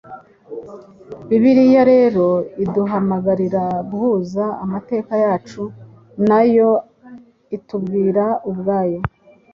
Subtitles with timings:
[1.27, 2.27] Bibiliya rero
[2.63, 5.63] iduhamagarira guhuza amateka yacu
[6.27, 6.71] n‟ayo
[7.57, 8.99] itubwira ubwayo: